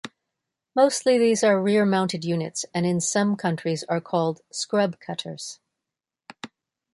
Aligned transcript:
Mostly 0.75 1.19
these 1.19 1.43
are 1.43 1.61
rear-mounted 1.61 2.25
units 2.25 2.65
and 2.73 2.87
in 2.87 2.99
some 2.99 3.35
countries 3.35 3.83
are 3.83 4.01
called 4.01 4.41
"scrub 4.51 4.99
cutters". 4.99 5.59